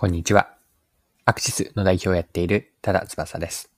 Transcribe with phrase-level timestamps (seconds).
[0.00, 0.48] こんにちは。
[1.26, 3.70] アクシスの代表をやっている多田翼です。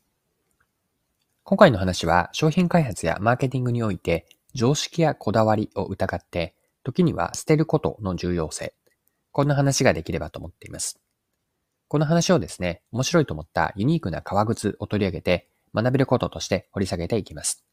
[1.43, 6.55] 今回の話は商品開発やマーケティングにおいて常識やこだわりを疑って
[6.85, 8.73] 時には捨てることの重要性。
[9.33, 11.01] こんな話ができればと思っています。
[11.89, 17.65] この話をですね、面白いと思ったユニークな革靴を取り上げて学べることとして掘り下げていきます。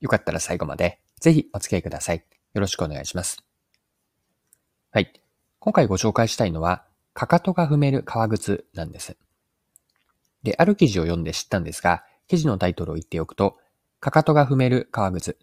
[0.00, 2.24] よかったら最後までぜひお付き合いください。
[2.52, 3.44] よろしくお願いします。
[4.90, 5.12] はい。
[5.60, 6.85] 今回ご紹介したいのは
[7.16, 9.16] かかとが踏める革靴なんです。
[10.42, 13.56] で、ある記事を読んで知ったんですが、記事のタイトルを言っておくと、
[14.00, 15.38] かかとが踏める革靴、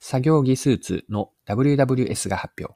[0.00, 2.74] 作業着スーツの WWS が発表、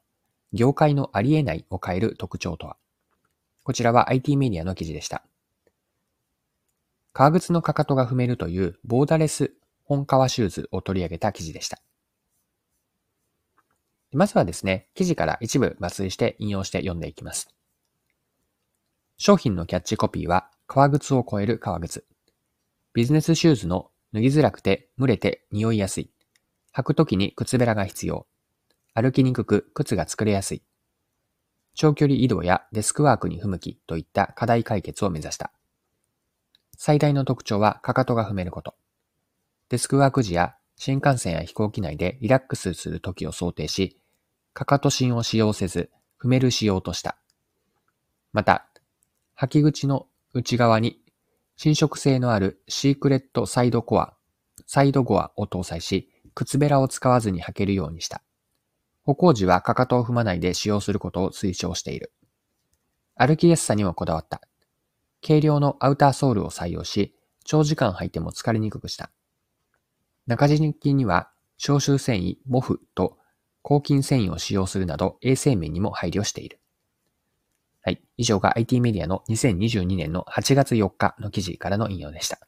[0.53, 2.77] 業界のありえないを変える特徴とは。
[3.63, 5.25] こちらは IT メディアの記事でした。
[7.11, 9.51] 革靴のかかとが踏めるというボーダレス
[9.83, 11.81] 本革シューズを取り上げた記事でした。
[14.11, 17.49] まずはですね、記事から一部抜粋して引用して読んでいきます。
[19.25, 22.05] 商品のキャッチコピーは、革靴を超える革靴。
[22.93, 26.11] ビジネスシューズの脱ぎづらくて蒸れて匂いやすい。
[26.75, 28.27] 履くときに靴べらが必要。
[28.93, 30.63] 歩きにくく靴が作れやすい。
[31.73, 35.53] 長距離移動やデスクワークに不向きといった課題解決を目指した。
[36.77, 38.75] 最大の特徴はかかとが踏めること。
[39.69, 43.97] デスクワーク時や新幹線や飛行機内でリラックスするときを想定し、
[44.51, 47.17] かかと芯を使用せず、踏める仕様とした。
[48.33, 48.67] また、
[49.39, 50.99] 履き口の内側に
[51.55, 54.13] 伸縮性のあるシークレットサイドコア、
[54.65, 58.23] サイドゴアを搭載し、靴べらを使わずに履けるようにした。
[59.03, 62.11] 歩行時はかかとを踏まないで使用することを推奨している。
[63.15, 64.41] 歩きやすさにもこだわった。
[65.25, 69.11] 軽量のアウターソールを採用し、長時間履いても疲れにくくした。
[70.25, 73.17] 中敷きには消臭繊維、モフと
[73.61, 76.59] 抗菌繊維を使用するなど衛生面にも配慮している。
[77.83, 78.01] はい。
[78.15, 82.39] 以上が IT メディアの2022年の8月4日の記事からの引用でした。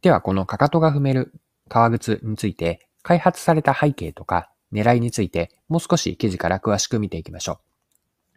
[0.00, 1.34] では、このかかとが踏める
[1.68, 7.58] 革靴について、開発された背景とか狙いについて、もう少し記事から詳しく見ていきましょう。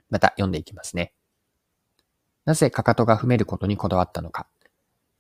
[0.10, 1.14] また読んでいきますね。
[2.44, 4.48] なぜかかとが踏めることにこだわったのか。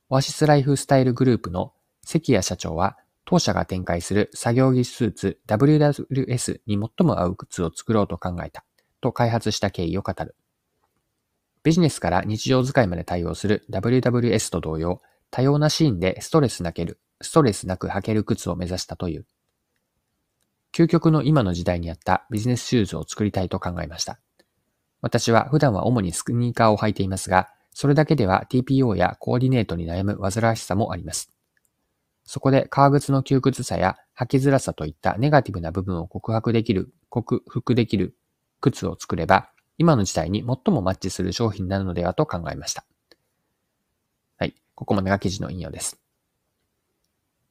[0.09, 1.73] オアシスライフスタイルグループの
[2.03, 8.65] 関谷社長は、当社が展開する作業着スーツ WWS に最も合う靴を作ろうと考えた。
[9.05, 10.35] と開発した経緯を語る。
[11.63, 15.01] ビジネスから日常使いまで対応する WWS と同様、
[15.31, 19.25] 多様なシーンでストレスなける、ストレスなく履ける靴を目指したという。
[20.73, 24.19] 究極の今の時代にあったビジネスシューズを作りたいと考えました。
[25.01, 31.31] 私は普段は主にスニーカーを履いていますが、それだけでは TPO やコーディネートに悩む煩わしさもあります。
[32.23, 38.15] そこで革靴の窮屈さや履きづらさといったネガティブな部分を告白できる、克服できる
[38.71, 42.85] 靴を作れば、今の時代に最もマッチする商品になるのではと考えました。
[44.37, 44.55] はい。
[44.73, 45.99] ここまでが記事の引用です。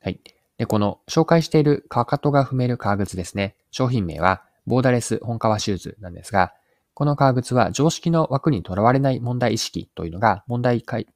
[0.00, 0.20] はい。
[0.58, 3.56] で、この紹介しているかかとが踏める革靴ですね。
[3.70, 6.52] 商品名はボーダレス本革シューズなんですが、
[6.94, 11.06] この革靴は常識の枠にとらわれない問題意識というのが問題解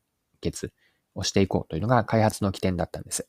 [0.41, 0.73] 決
[1.15, 3.29] をしていこうというのが開発の起点だったんです。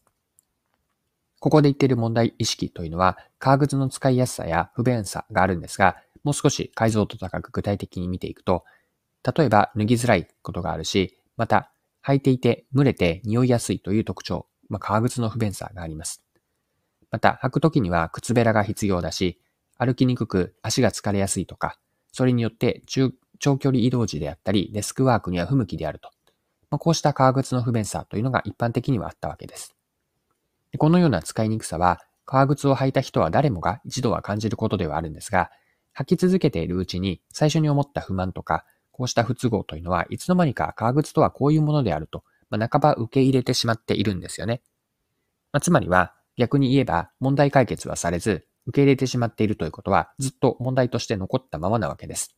[1.39, 8.63] ここで言っている問題意識というのは、革靴の使いやすさや不便さがあるんですが、もう少し解像度高く具体的に見ていくと、
[9.37, 11.71] 例えば脱ぎづらいことがあるし、また
[12.05, 16.23] 履いていて蒸れて匂いやすいという特徴、まあ、革靴の不便さがあります。
[17.11, 19.41] また履くときには靴べらが必要だし、
[19.77, 21.79] 歩きにくく足が疲れやすいとか、
[22.11, 26.11] それによって中長距離移動時であったり、デスクワークには不向きであると。
[26.69, 29.75] まあ、こうした革靴の不便さというのが一般的にはあったわけです。
[30.77, 35.49] このような使いにくさは、革靴を履いた人は誰もが一度は感じることではあるんですが、
[35.99, 44.61] 履き続けているうちに最初に思った不満とか、こうした不都合というのはいつの間にか革靴とはこういうものであると、まあ、半ば受け入れてしまっているんですよね。
[45.51, 52.35] まあ、つまりは逆に言えば問題解決はされず受け入れてしまっているということはずっと問題として残ったままなわけです。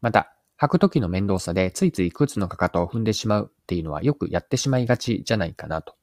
[0.00, 5.94] また、履く時の面倒さでついつい靴のかかとを踏んでしまうっていうのはよくやってしまいがちじゃないかなと。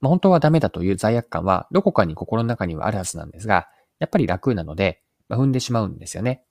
[0.00, 3.68] まあ、本当はダメだという罪悪感はどこかに心の中にはあるはずなんですが、
[3.98, 6.42] やっぱり楽なので、ま、踏んでしまうんですよね。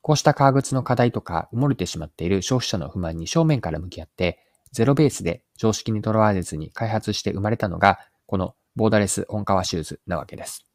[0.00, 4.40] こうした革靴の課題とか埋もれてしまっている消費者の不満に正面から向き合って、
[4.72, 10.66] ゼロベースで常識にとらわれずに開発して生まれたのが、このボーダレス本革シューズなわけです。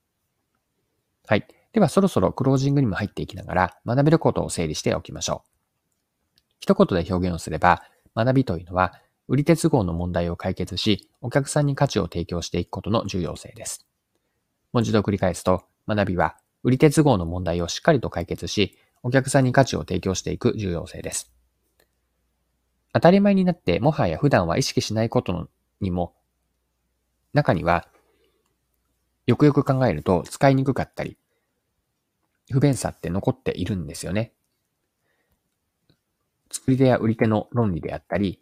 [1.28, 1.46] はい。
[1.74, 5.50] ではそろそろクロージングにも入っていきながら学べることを整理しておきましょう。
[6.60, 7.84] 一言で表現をすれば、
[8.16, 8.94] 学びというのは、
[9.28, 13.88] 売り手都合の問題を解決し、お客さんに価値を提供していくことの重要性です。
[14.74, 21.32] もう一度繰り返すと、学びは売り手都合の問題をしっかりと解決し、お客さんに価値を提供していく重要性です。
[22.94, 26.16] 当たり前になってもはや普段は意識しないことにも、
[27.34, 27.88] 中には、
[29.28, 31.18] よくよく考えると使いにくかったり、
[32.52, 34.34] 不便さって残っているんですよね。
[36.52, 38.42] 作り手や売り手の論理であったり、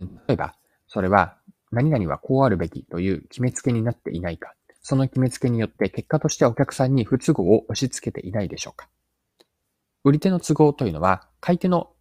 [0.00, 0.54] 例えば、
[0.86, 1.38] それは
[1.70, 8.88] 何々はこうあるべきという決めつけになっていないか、その決めつけによって結果としてお客さんに不都合を押し付けていないでしょうか。
[10.04, 11.92] 売り手の都合というのは、買い手の、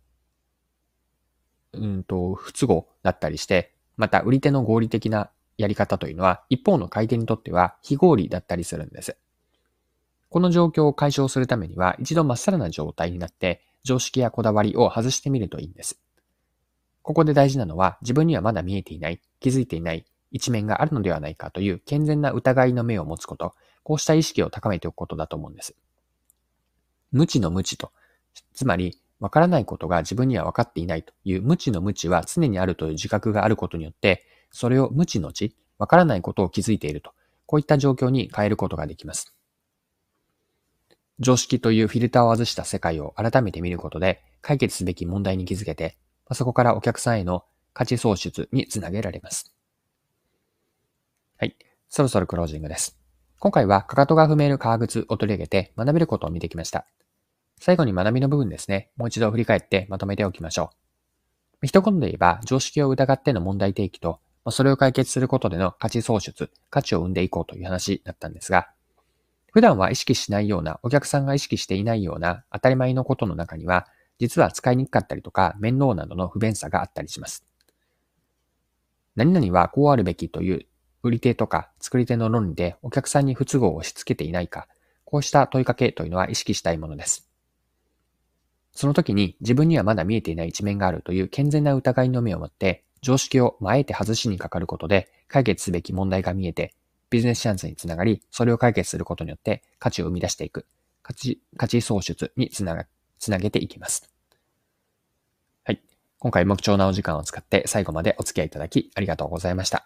[1.74, 9.16] うんと、不都合だったりして、また売り手の合理的なやり方というのは、一方の買い手にとっては非合理だったりするんです。
[10.30, 16.02] この状況を解消するためには、一度まっさらな状態になって、常識やこだわりを外してみるといいんです。
[17.04, 25.76] ここで大事なのは、自分にはまだ見えていない、気づいていない一面があるのではないかという健全な疑いの目を持つこと、こうした意識を高めておくことだと思うんです。
[27.12, 27.92] 無知の無知と、
[28.54, 37.12] つまり、わからないことが自分には分かっていないという無知の無知は常にあるという自覚があることによって、それを無知の知、わからないことを気づいていると、
[37.46, 39.36] こういった状況に変えることができます。
[41.20, 45.98] 常識というフィルターを外した世界を改めて見ることで、解決すべき問題に気づけて、
[46.32, 47.44] そこからお客さんへの
[47.74, 49.54] 価値創出につなげられます。
[51.42, 51.56] はい。
[51.90, 53.00] そろそろクロージングです。
[53.40, 56.86] 今回は、かかとが踏める革靴を取り上げて学べることを見てきました。
[57.60, 58.92] 最後に学びの部分ですね。
[58.96, 60.70] もう一度振り返ってまとめておきましょ
[61.64, 61.66] う。
[61.66, 64.20] 一言で言えば、常識を疑っての問題提起と、
[64.52, 68.70] それを解決することでの価値創出、価値を生んでいこうという話だったんですが、
[69.52, 73.88] 普段は意識しないような、お客さんが意識していないような当たり前のことの中には、
[74.20, 77.44] 実は使いにくかったりとか、面倒などの不便さがあったりします。
[79.16, 80.68] 何々はこうあるべきという
[81.04, 84.68] 売り手とか作り手の論理でお客さんに不都合を押し付けていないか、
[85.06, 87.28] こうした問いかけというのは意識したいものです。
[88.74, 96.74] その時に自分にはまだ見えていない一面があるという健全な疑いの目を持って、常識をあえて外しにかかることで解決すべき問題が見えて、
[97.10, 100.66] ビジネスチャンスにつながり、それを解決することによって価値を生み出していく、
[101.04, 102.86] 価値、価値創出につなが、
[103.20, 104.10] つなげていきます。
[105.66, 105.82] はい。
[106.20, 109.86] 今回も貴重なお時間を使って最後までお付き合いいただきありがとうございました。